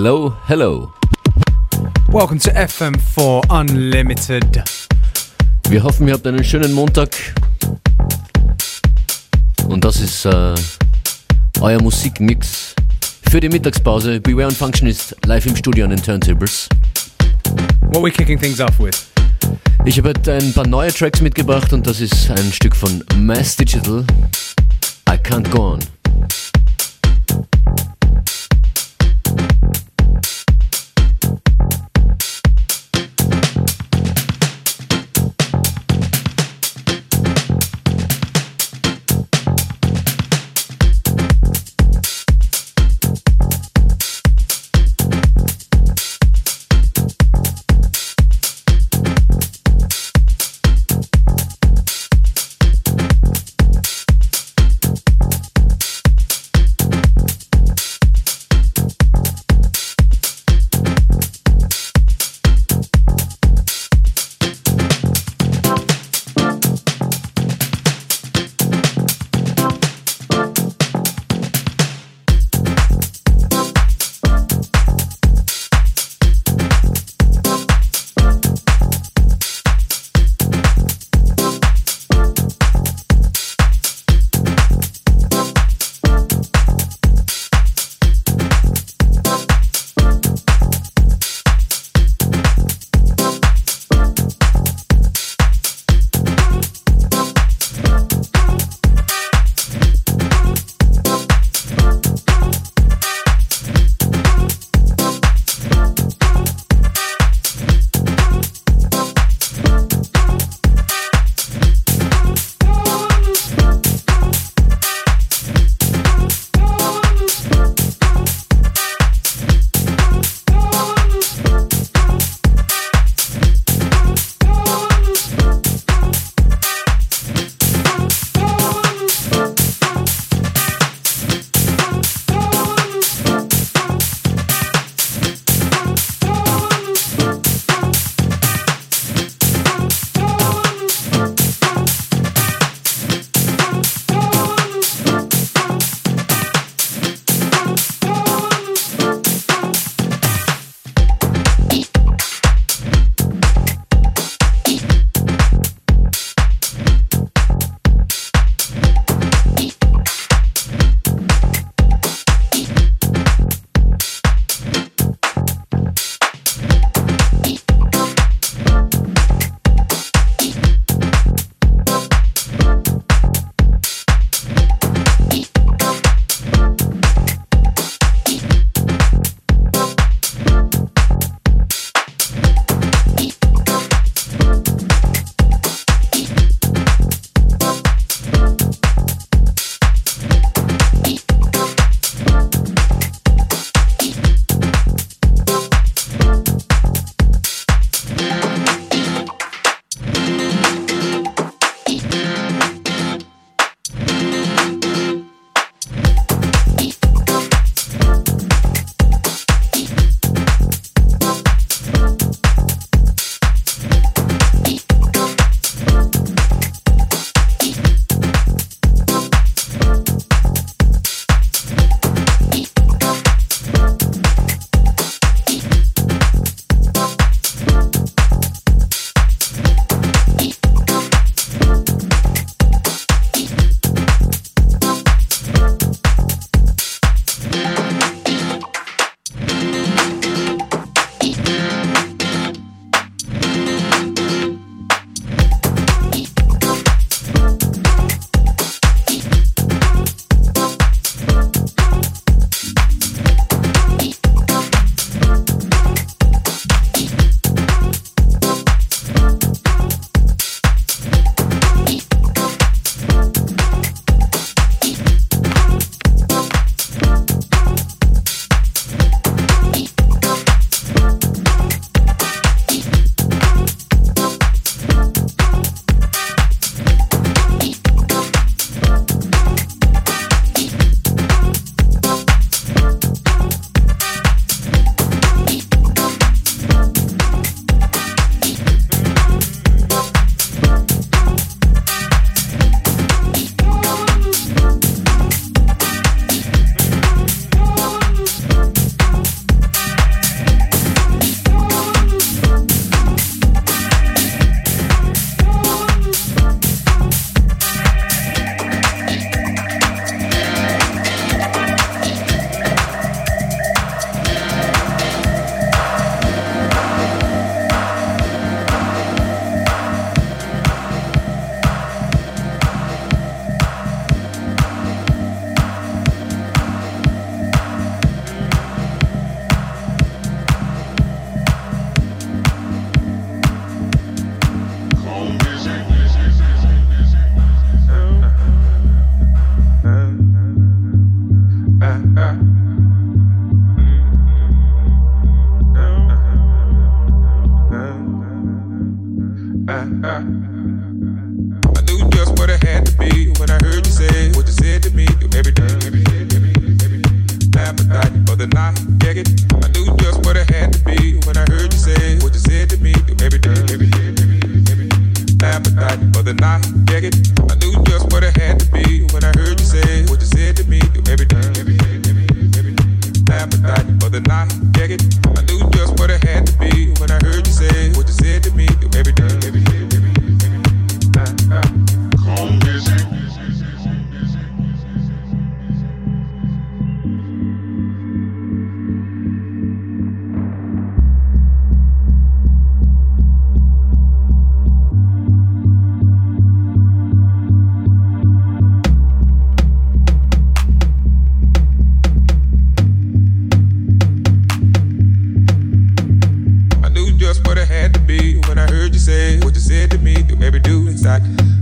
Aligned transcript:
Hello, 0.00 0.32
hello. 0.46 0.92
Welcome 2.08 2.38
to 2.42 2.52
FM4 2.52 3.50
Unlimited. 3.50 4.62
Wir 5.68 5.82
hoffen, 5.82 6.06
ihr 6.06 6.14
habt 6.14 6.24
einen 6.24 6.44
schönen 6.44 6.72
Montag. 6.72 7.10
Und 9.66 9.84
das 9.84 10.00
ist 10.00 10.24
äh, 10.24 10.54
euer 11.60 11.82
Musikmix 11.82 12.76
für 13.28 13.40
die 13.40 13.48
Mittagspause. 13.48 14.20
Beware 14.20 14.46
und 14.46 14.56
Functionist 14.56 15.16
live 15.26 15.46
im 15.46 15.56
Studio 15.56 15.86
an 15.86 15.90
den 15.90 16.00
Turntables. 16.00 16.68
What 17.80 17.96
are 17.96 18.04
we 18.04 18.12
kicking 18.12 18.38
things 18.38 18.60
off 18.60 18.78
with? 18.78 19.08
Ich 19.84 19.98
habe 19.98 20.10
heute 20.10 20.34
ein 20.34 20.52
paar 20.52 20.68
neue 20.68 20.92
Tracks 20.92 21.20
mitgebracht 21.20 21.72
und 21.72 21.84
das 21.84 22.00
ist 22.00 22.30
ein 22.30 22.52
Stück 22.52 22.76
von 22.76 23.02
Mass 23.16 23.56
Digital. 23.56 24.04
I 25.08 25.14
can't 25.14 25.50
go 25.50 25.72
on. 25.72 25.97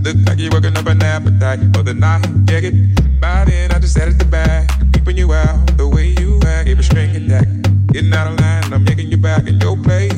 Look 0.07 0.25
like 0.25 0.39
you're 0.39 0.51
working 0.53 0.77
up 0.77 0.85
an 0.87 1.03
appetite 1.03 1.59
for 1.75 1.83
the 1.83 1.93
night. 1.93 2.23
Get 2.45 2.63
it? 2.63 3.19
By 3.19 3.43
then, 3.43 3.73
I 3.73 3.79
just 3.79 3.97
added 3.97 4.17
the 4.17 4.23
bag. 4.23 4.71
Keeping 4.93 5.17
you 5.17 5.33
out 5.33 5.75
the 5.75 5.85
way 5.85 6.15
you 6.17 6.39
act. 6.47 6.69
Every 6.69 6.81
string 6.81 7.13
attack. 7.13 7.45
Getting 7.91 8.13
out 8.13 8.31
of 8.31 8.39
line, 8.39 8.71
I'm 8.73 8.85
making 8.85 9.11
you 9.11 9.17
back 9.17 9.47
in 9.47 9.59
your 9.59 9.75
place. 9.75 10.13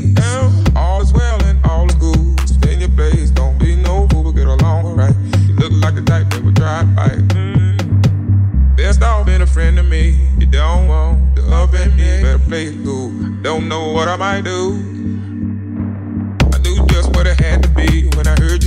All 0.75 1.01
is 1.01 1.11
well 1.11 1.43
and 1.45 1.65
all 1.65 1.87
is 1.87 1.95
good. 1.95 2.39
Stay 2.47 2.75
in 2.75 2.81
your 2.81 2.89
place. 2.89 3.31
Don't 3.31 3.57
be 3.57 3.77
no 3.77 4.07
fool, 4.09 4.25
we 4.25 4.33
get 4.33 4.45
along 4.45 4.85
alright. 4.85 5.15
You 5.47 5.55
look 5.55 5.71
like 5.81 5.95
the 5.95 6.03
type 6.03 6.29
that 6.29 6.43
would 6.43 6.55
try 6.55 6.81
to 6.81 6.93
fight. 6.93 8.77
Best 8.77 9.01
off 9.01 9.25
being 9.25 9.41
a 9.41 9.47
friend 9.47 9.75
to 9.77 9.81
me. 9.81 10.19
You 10.37 10.45
don't 10.45 10.87
want 10.87 11.35
to 11.35 11.63
offend 11.63 11.97
me. 11.97 12.21
Better 12.21 12.37
play 12.37 12.65
it 12.65 12.85
cool. 12.85 13.09
Don't 13.41 13.67
know 13.67 13.91
what 13.91 14.07
I 14.07 14.17
might 14.17 14.43
do. 14.43 14.98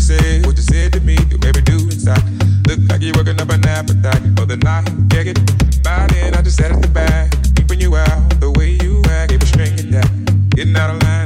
said, 0.02 0.44
what 0.44 0.56
you 0.56 0.62
said 0.62 0.92
to 0.92 1.00
me, 1.00 1.14
the 1.14 1.38
baby 1.38 1.60
we 1.60 1.78
do 1.78 1.78
inside. 1.84 2.22
Look 2.66 2.80
like 2.90 3.02
you're 3.02 3.14
working 3.14 3.40
up 3.40 3.50
an 3.50 3.64
appetite 3.66 4.22
for 4.36 4.46
the 4.46 4.56
night. 4.56 4.90
Get 5.08 5.28
it? 5.28 5.38
By 5.82 6.08
then, 6.08 6.34
I 6.34 6.42
just 6.42 6.56
sat 6.56 6.72
at 6.72 6.82
the 6.82 6.88
back, 6.88 7.30
keeping 7.54 7.80
you 7.80 7.96
out 7.96 8.40
the 8.40 8.50
way 8.50 8.78
you 8.82 9.02
act. 9.08 9.32
It 9.32 9.40
was 9.40 9.48
stringing 9.50 9.92
that, 9.92 10.10
getting 10.50 10.74
out 10.76 10.90
of 10.90 11.02
line. 11.02 11.21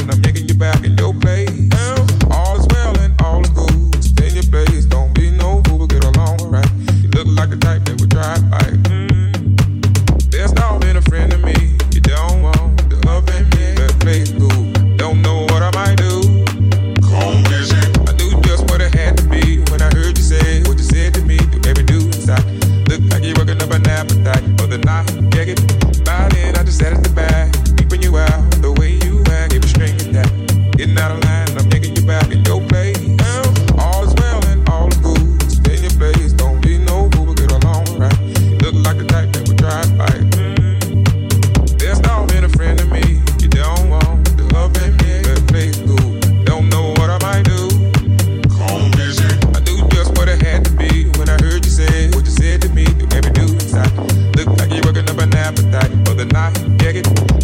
check 56.87 57.05
it. 57.05 57.36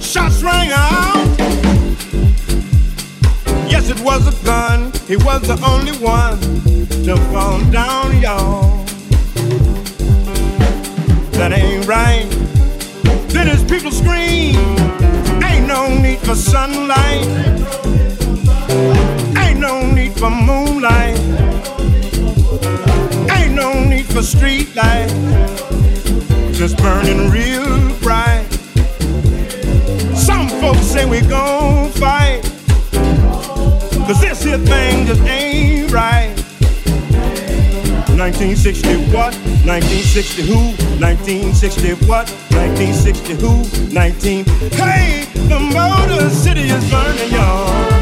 Shots 0.00 0.42
rang 0.42 0.70
out. 0.72 1.38
Yes, 3.70 3.88
it 3.88 4.00
was 4.00 4.26
a 4.26 4.44
gun. 4.44 4.92
He 5.06 5.16
was 5.16 5.42
the 5.42 5.58
only 5.64 5.92
one 5.98 6.38
to 7.04 7.16
fall 7.32 7.60
down, 7.70 8.20
y'all. 8.20 8.84
That 11.32 11.52
ain't 11.52 11.86
right. 11.86 12.28
Then 13.28 13.46
his 13.46 13.64
people 13.64 13.90
scream. 13.90 14.56
Ain't 15.42 15.66
no 15.66 15.88
need 15.88 16.18
for 16.18 16.34
sunlight. 16.34 17.26
Ain't 19.38 19.60
no 19.60 19.90
need 19.90 20.12
for 20.18 20.30
moonlight. 20.30 21.18
Ain't 23.30 23.54
no 23.54 23.82
need 23.84 24.06
for 24.06 24.22
street 24.22 24.74
light. 24.76 25.10
Just 26.60 26.76
burning 26.76 27.30
real 27.30 27.98
bright. 28.00 28.44
Some 30.14 30.46
folks 30.60 30.82
say 30.82 31.06
we 31.06 31.22
gon' 31.22 31.90
fight. 31.92 32.42
Cause 34.06 34.20
this 34.20 34.42
here 34.42 34.58
thing 34.58 35.06
just 35.06 35.22
ain't 35.22 35.90
right. 35.90 36.36
1960 38.18 38.88
what? 39.06 39.34
1960 39.64 40.42
who? 40.42 40.58
1960 41.00 41.94
what? 42.06 42.28
1960 42.52 43.34
who? 43.36 43.94
19. 43.94 44.44
Hey, 44.72 45.24
the 45.48 45.58
Motor 45.58 46.28
City 46.28 46.68
is 46.68 46.90
burning, 46.90 47.32
y'all. 47.32 47.99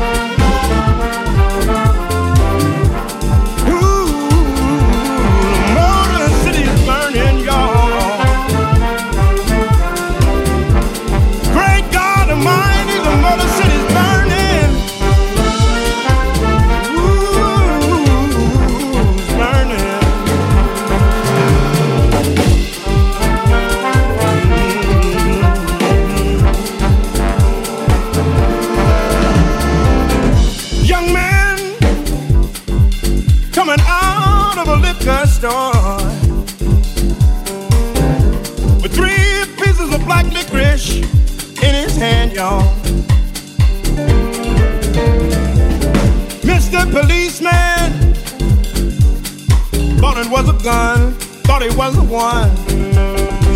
Gun, 50.62 51.12
thought 51.44 51.62
it 51.62 51.76
was 51.76 51.94
the 51.94 52.02
one. 52.02 52.54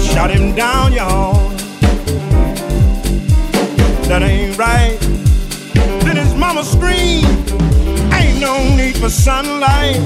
Shot 0.01 0.31
him 0.31 0.55
down, 0.55 0.93
y'all. 0.93 1.49
That 4.09 4.23
ain't 4.23 4.57
right. 4.59 4.99
Then 6.05 6.17
his 6.17 6.35
mama 6.35 6.65
screamed, 6.65 7.27
Ain't 8.13 8.41
no 8.41 8.77
need 8.77 8.97
for 8.97 9.09
sunlight. 9.09 9.97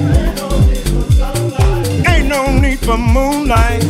Ain't 2.07 2.27
no 2.27 2.57
need 2.59 2.79
for 2.79 2.97
moonlight. 2.97 3.83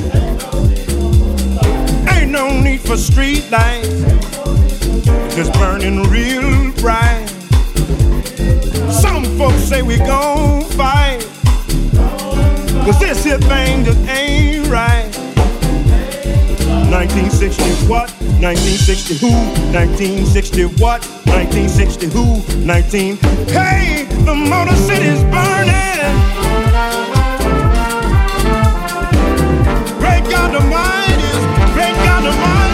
Ain't 2.12 2.32
no 2.32 2.60
need 2.60 2.82
for 2.82 2.98
street 2.98 3.50
lights. 3.52 4.02
Just 5.36 5.54
burning 5.54 6.04
real 6.10 6.72
bright. 6.82 7.28
Some 8.90 9.24
folks 9.38 9.64
say 9.64 9.82
we 9.82 9.98
gon' 9.98 10.64
fight. 10.72 11.37
Cause 12.88 13.00
this 13.01 13.25
here 13.25 13.38
thing 13.38 13.84
just 13.84 14.00
ain't 14.08 14.65
right. 14.70 15.12
1960 16.89 17.62
what? 17.86 18.10
1960 18.39 19.15
who? 19.15 19.27
1960 19.75 20.63
what? 20.82 21.03
1960 21.27 22.08
who? 22.08 22.41
19. 22.65 23.17
Hey, 23.48 24.06
the 24.24 24.34
Motor 24.34 24.77
City's 24.77 25.22
burning. 25.24 26.15
Great 30.00 30.24
God 30.32 30.56
Almighty, 30.56 31.74
great 31.74 31.96
God 32.08 32.24
Almighty 32.24 32.67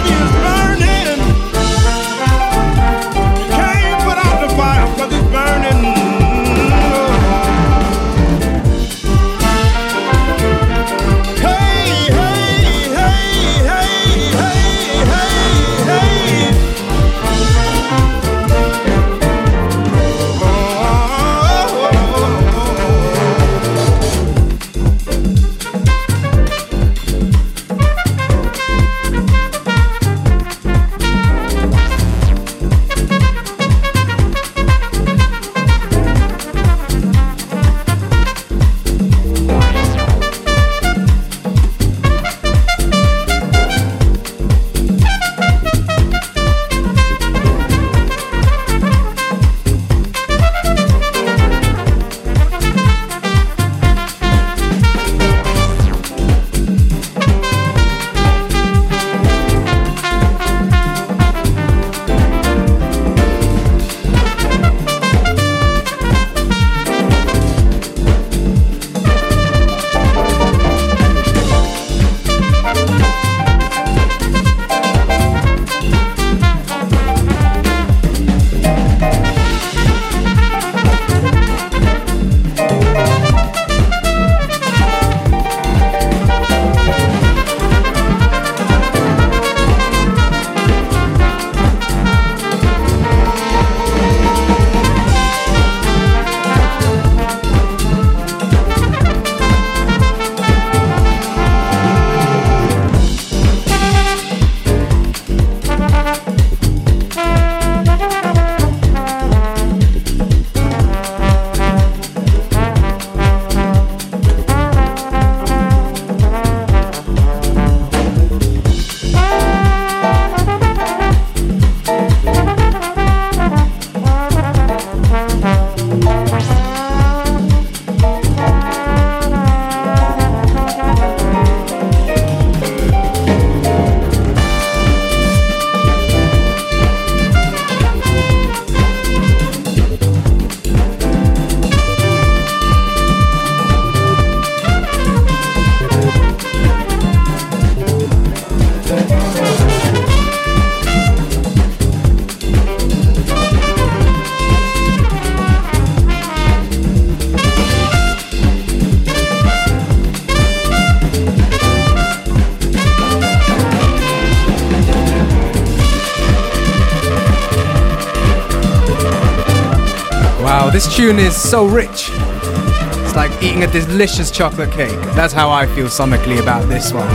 this 170.74 170.94
tune 170.96 171.20
is 171.20 171.40
so 171.40 171.68
rich. 171.68 172.10
It's 172.12 173.16
like 173.16 173.32
eating 173.44 173.64
a 173.64 173.68
delicious 173.68 174.32
chocolate 174.32 174.72
cake. 174.72 175.00
That's 175.14 175.32
how 175.32 175.52
I 175.52 175.68
feel 175.68 175.86
sonically 175.86 176.42
about 176.42 176.68
this 176.68 176.92
one. 176.92 177.08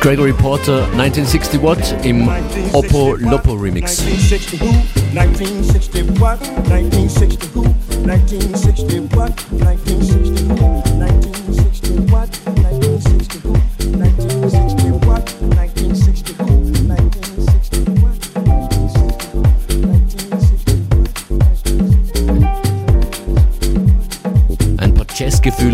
Gregory 0.00 0.32
Porter 0.32 0.82
1960 0.94 1.58
What 1.58 1.80
im 2.06 2.28
Opolopo 2.70 3.58
Remix. 3.58 3.98
1960 3.98 4.56
who? 4.58 4.66
1960 5.12 6.02
what? 6.20 6.38
1960 6.70 7.48
who? 7.48 7.62
1960 8.06 9.00
what? 9.16 9.34
1960 9.50 10.44
who? 10.46 10.66
1960 11.02 11.94
what? 12.12 12.30
1960 12.46 13.45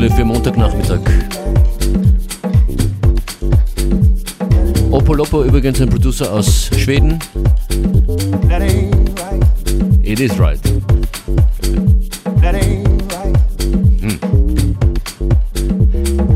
Jazzgefühle 0.03 0.11
für 0.11 0.25
Montagnachmittag. 0.25 1.01
Oppo 4.91 5.15
Lopo 5.15 5.45
übrigens 5.45 5.81
ein 5.81 5.89
Producer 5.89 6.33
aus 6.33 6.71
Schweden. 6.77 7.19
It 10.03 10.21
is 10.21 10.39
right. 10.39 10.61
That 12.41 12.55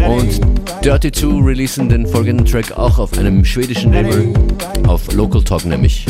Und. 0.09 0.41
Dirty 0.85 1.11
2 1.11 1.45
releasen 1.45 1.89
den 1.89 2.07
folgenden 2.07 2.47
Track 2.47 2.73
auch 2.73 2.99
auf 2.99 3.19
einem 3.19 3.45
schwedischen 3.45 3.93
Label, 3.93 4.33
auf 4.87 5.13
Local 5.13 5.43
Talk 5.43 5.65
nämlich. 5.65 6.07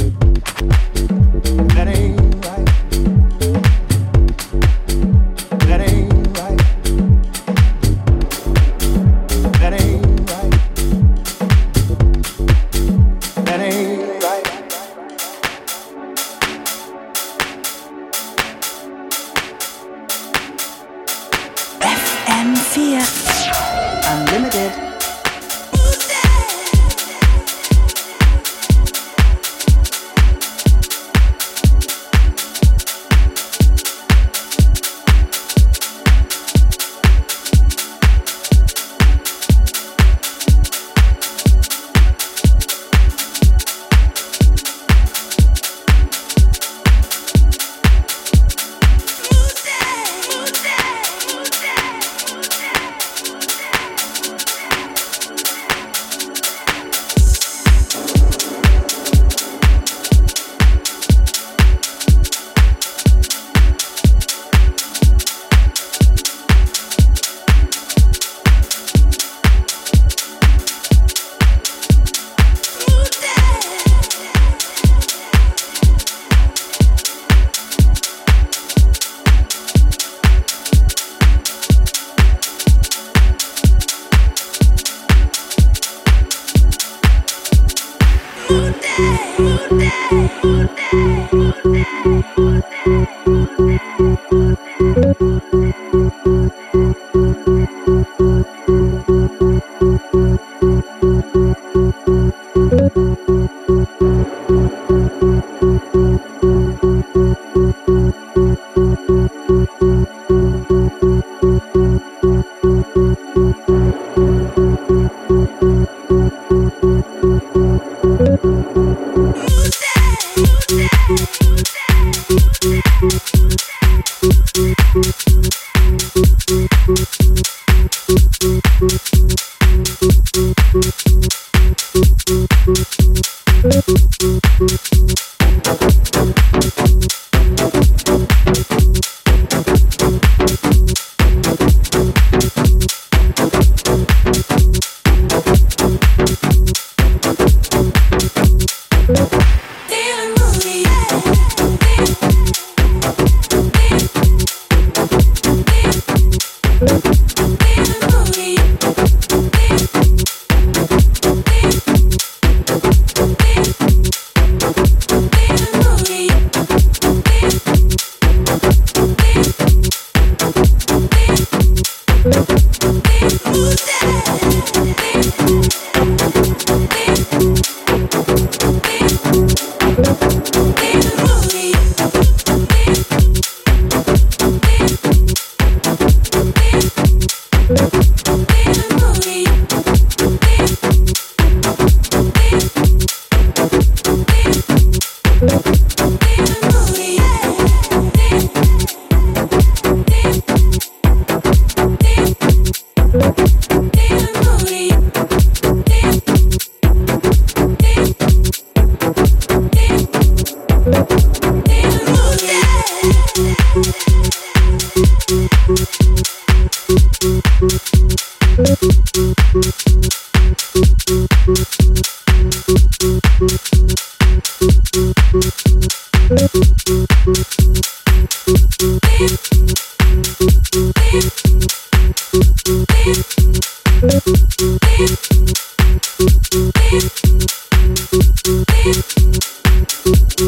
Thank 240.07 240.38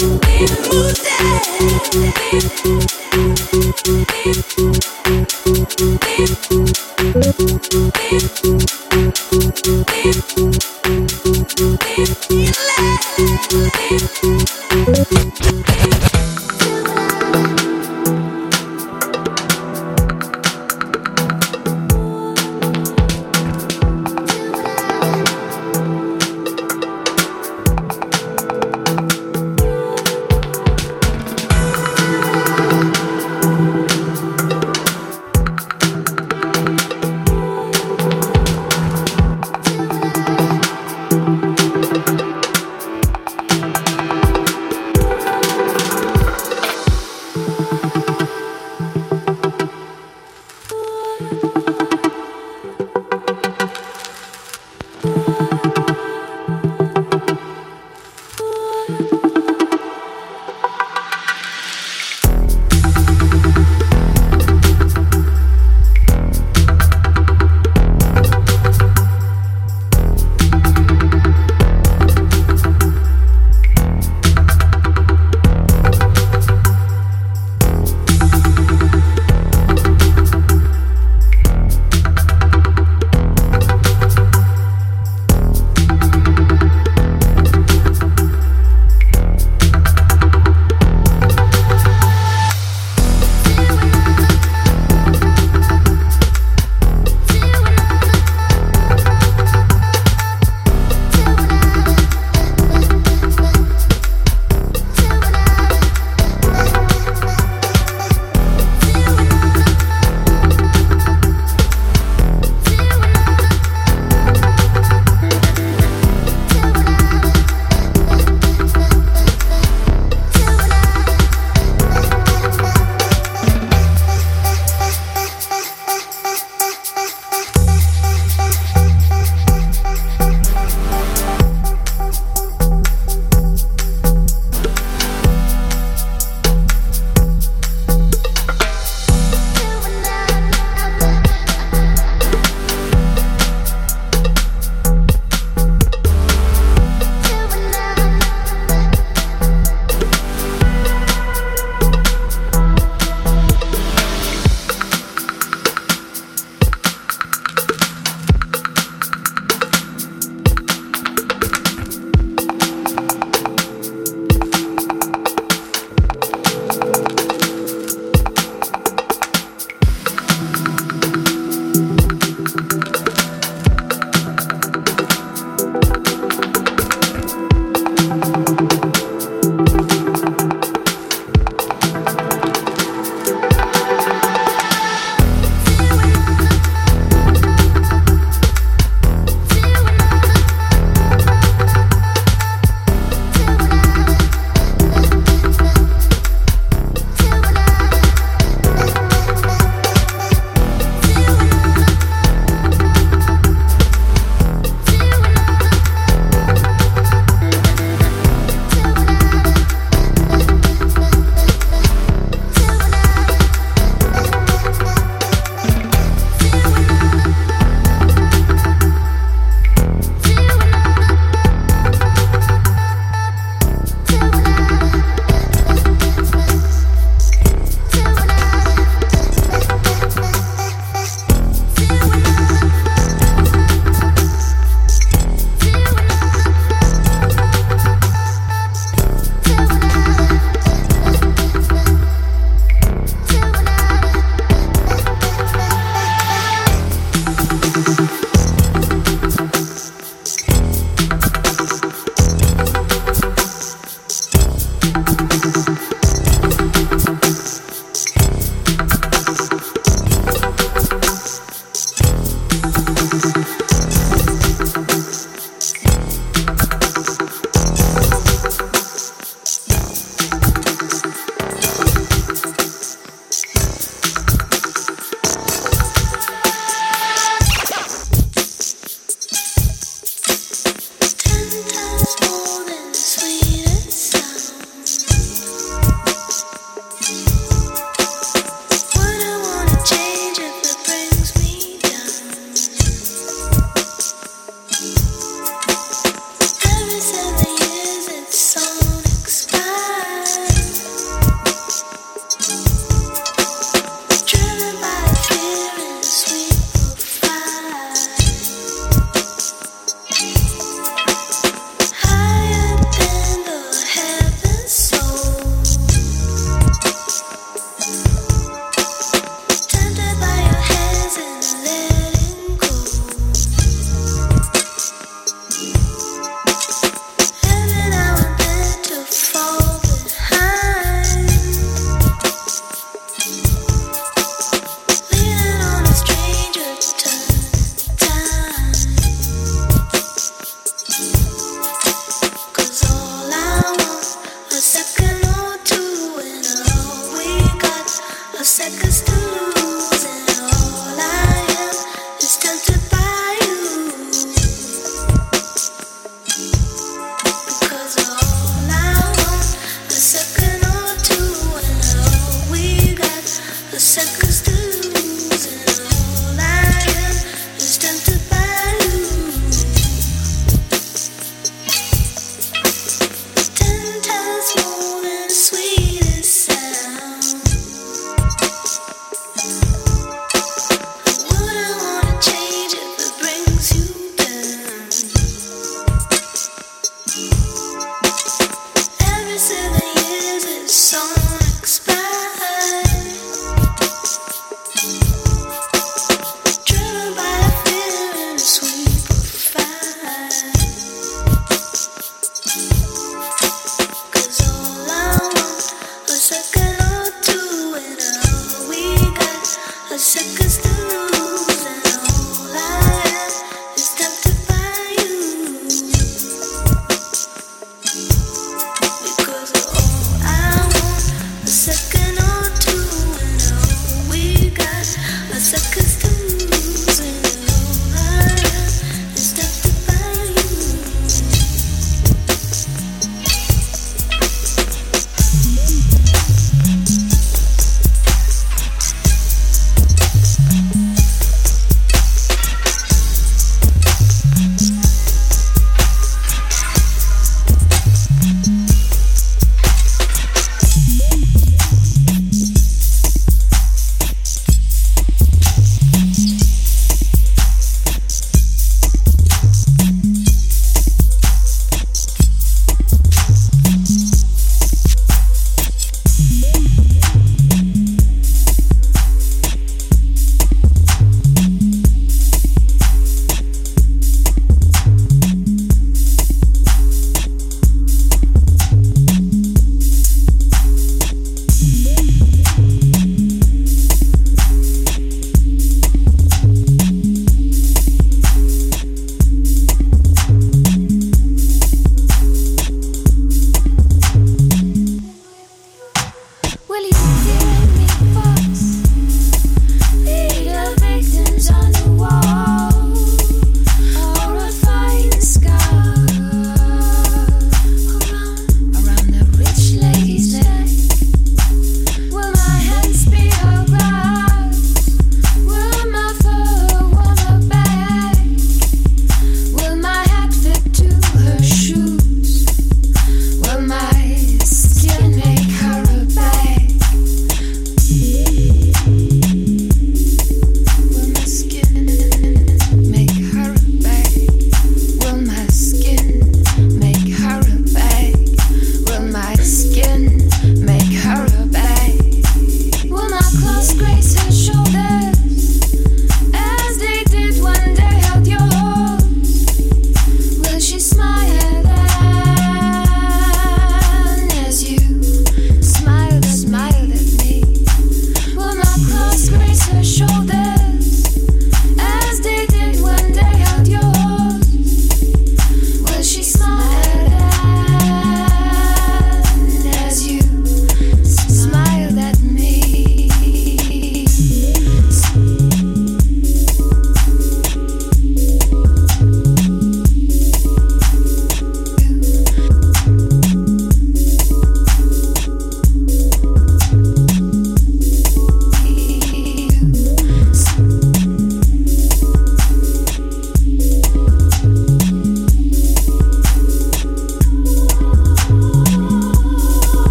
you. 0.00 0.13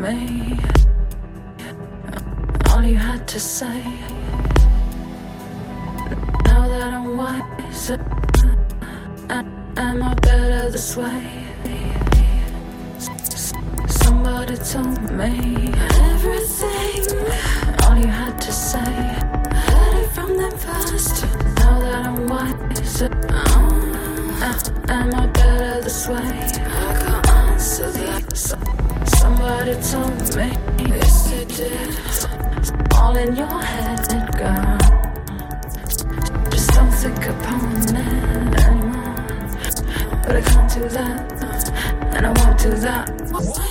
Me. 0.00 0.58
All 2.70 2.82
you 2.82 2.96
had 2.96 3.28
to 3.28 3.38
say. 3.38 3.82
Now 6.46 6.68
that 6.68 6.94
I'm 6.94 7.16
wiser, 7.18 8.00
am 9.28 10.02
I 10.02 10.14
better 10.22 10.70
this 10.70 10.96
way? 10.96 11.44
Somebody 13.88 14.56
told 14.56 15.10
me 15.12 15.70
everything. 16.08 17.04
All 17.84 17.96
you 17.98 18.10
had 18.20 18.40
to 18.40 18.52
say. 18.52 18.94
Heard 19.68 20.02
it 20.02 20.10
from 20.12 20.38
them 20.38 20.56
first. 20.56 21.24
Now 21.58 21.78
that 21.80 22.06
I'm 22.06 22.26
wiser, 22.26 23.10
oh, 23.28 24.46
am 24.88 25.14
I 25.14 25.26
better 25.26 25.82
this 25.82 26.08
way? 26.08 26.49
Somebody 29.20 29.74
told 29.82 30.34
me, 30.34 30.50
yes 30.88 31.30
they 31.30 31.44
did. 31.44 32.94
All 32.94 33.14
in 33.16 33.36
your 33.36 33.46
head, 33.46 34.08
girl. 34.38 34.78
Just 36.50 36.70
don't 36.70 36.90
think 36.90 37.26
upon 37.26 37.76
it 37.76 37.92
anymore. 38.64 39.14
But 40.22 40.36
I 40.36 40.40
can't 40.40 40.72
do 40.72 40.88
that, 40.88 41.70
and 42.14 42.26
I 42.28 42.32
won't 42.32 42.58
do 42.58 42.70
that. 42.70 43.69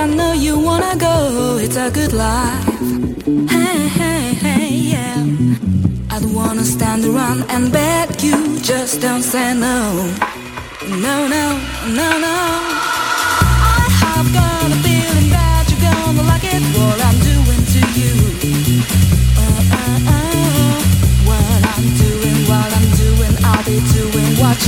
I 0.00 0.06
know 0.06 0.32
you 0.32 0.56
wanna 0.56 0.94
go. 0.96 1.58
It's 1.60 1.74
a 1.74 1.90
good 1.90 2.12
life. 2.12 2.64
Hey, 3.50 3.88
hey, 3.88 4.32
hey, 4.34 4.68
yeah. 4.94 5.24
I 6.08 6.20
don't 6.20 6.34
wanna 6.34 6.64
stand 6.64 7.04
around 7.04 7.50
and 7.50 7.72
beg 7.72 8.22
you. 8.22 8.60
Just 8.60 9.00
don't 9.00 9.22
say 9.22 9.54
no. 9.54 10.14
No, 10.88 11.26
no, 11.26 11.60
no, 11.88 12.18
no. 12.20 12.87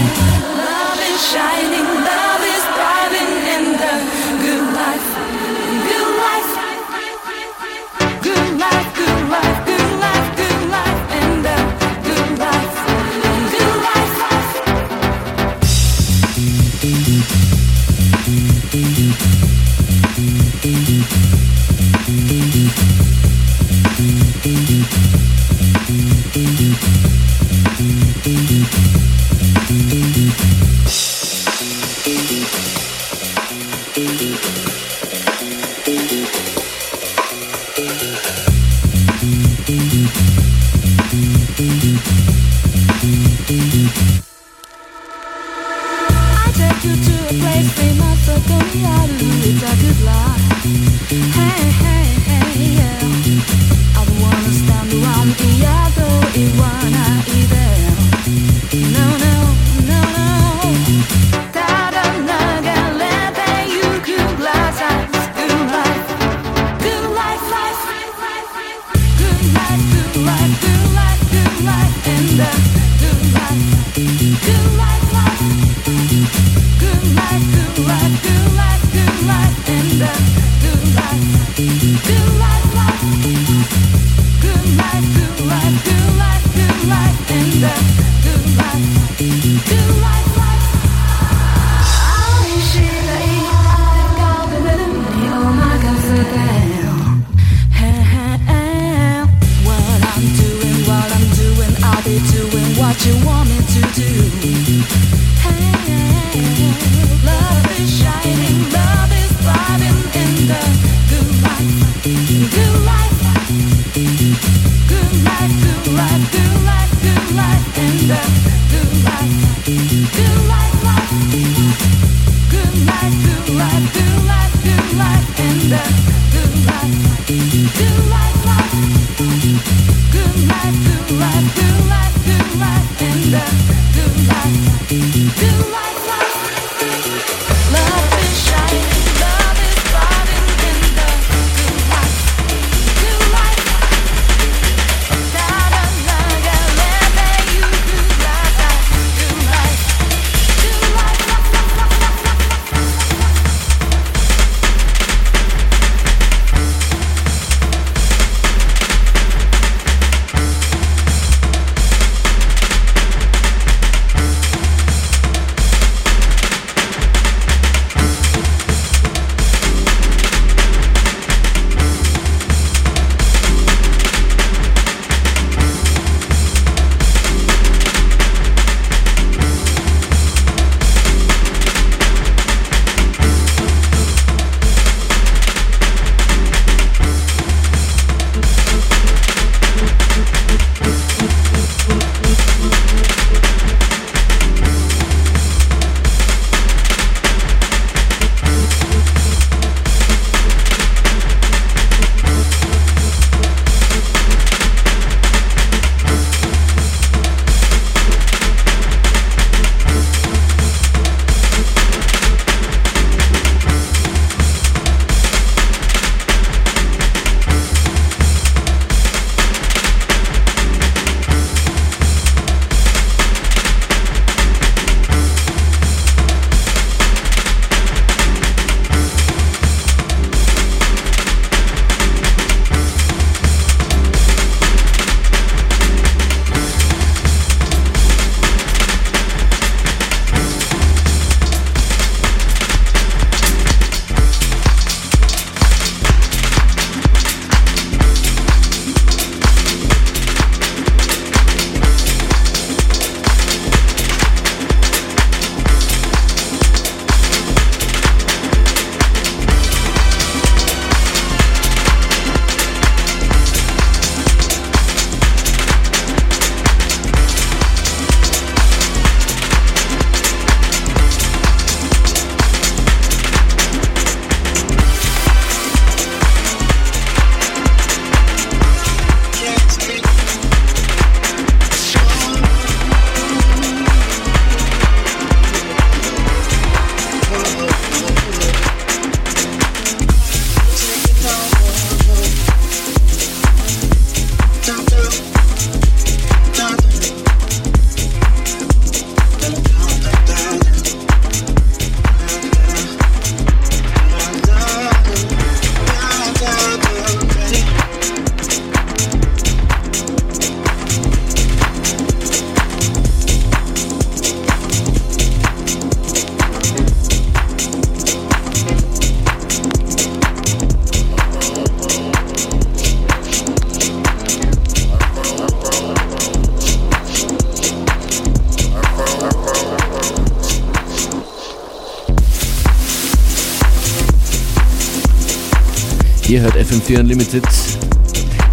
FM4 336.82 337.00
Unlimited. 337.00 337.44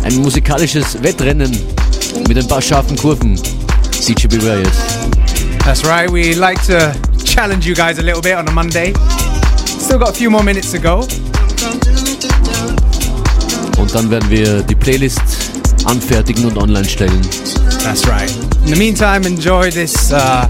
Ein 0.03 0.15
musikalisches 0.17 1.01
Wettrennen 1.01 1.51
mit 2.27 2.37
ein 2.37 2.47
paar 2.47 2.61
scharfen 2.61 2.95
Kurven. 2.97 3.39
Beware 4.29 4.63
jetzt. 4.63 4.81
That's 5.63 5.85
right, 5.85 6.11
we 6.11 6.33
like 6.33 6.59
to 6.65 6.91
challenge 7.23 7.67
you 7.67 7.75
guys 7.75 7.99
a 7.99 8.01
little 8.01 8.21
bit 8.21 8.35
on 8.35 8.47
a 8.47 8.51
Monday. 8.51 8.93
Still 9.65 9.99
got 9.99 10.09
a 10.09 10.13
few 10.13 10.29
more 10.29 10.43
minutes 10.43 10.71
to 10.71 10.79
go. 10.79 11.07
Und 13.77 13.93
dann 13.93 14.09
werden 14.09 14.29
wir 14.29 14.61
die 14.63 14.75
Playlist 14.75 15.21
anfertigen 15.85 16.45
und 16.45 16.57
online 16.57 16.85
stellen. 16.85 17.21
That's 17.83 18.07
right. 18.07 18.31
In 18.65 18.73
the 18.73 18.79
meantime, 18.79 19.25
enjoy 19.25 19.69
this 19.69 20.11
uh, 20.11 20.47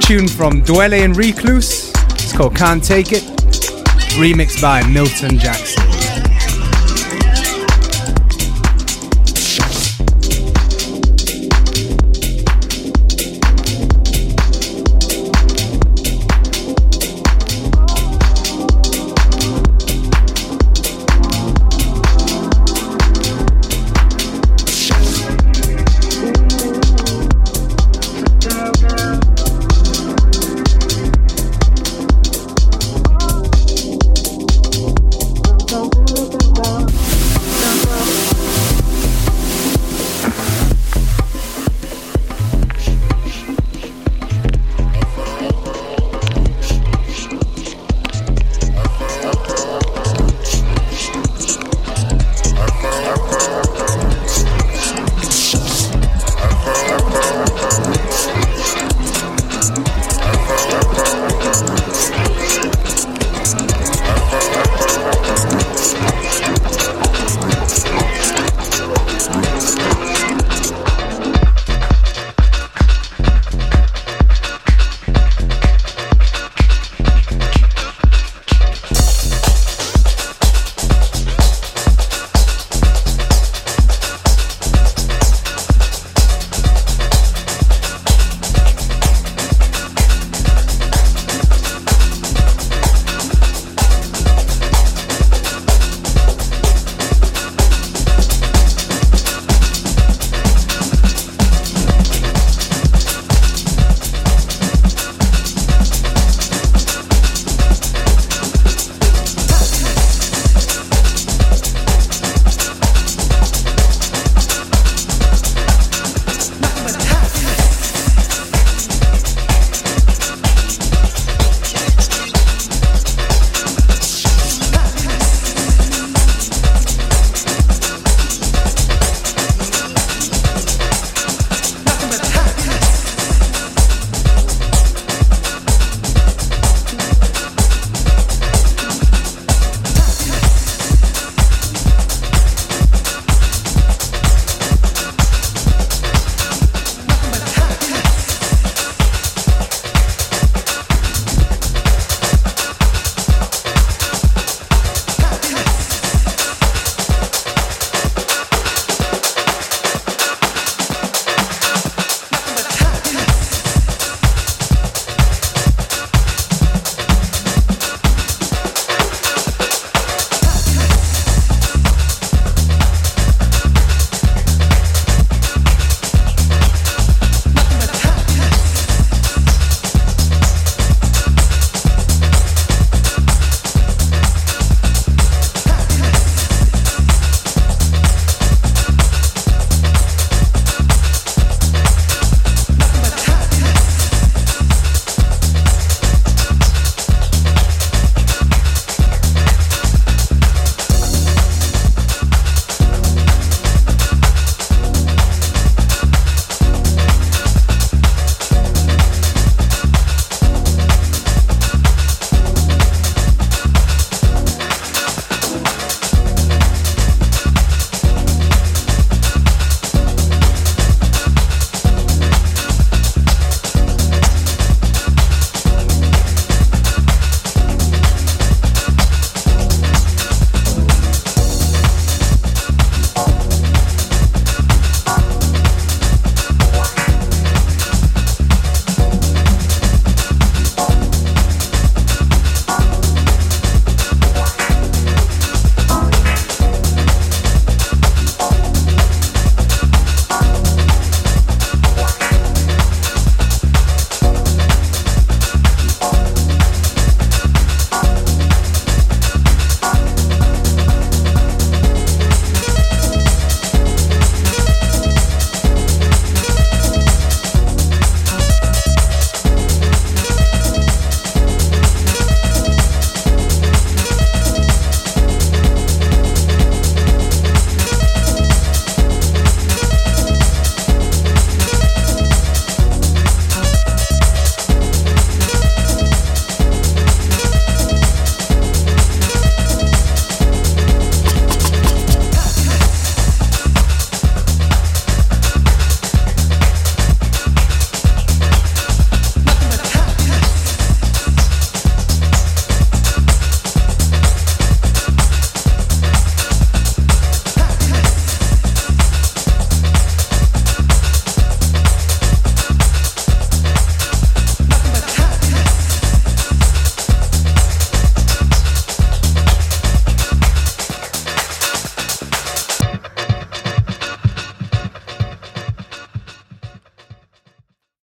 tune 0.00 0.28
from 0.28 0.62
Dwele 0.62 1.04
and 1.04 1.16
Recloose. 1.16 1.92
It's 2.14 2.32
called 2.32 2.54
Can't 2.54 2.84
Take 2.84 3.12
It, 3.12 3.24
remixed 4.18 4.60
by 4.60 4.82
Milton 4.88 5.38
Jackson. 5.38 5.85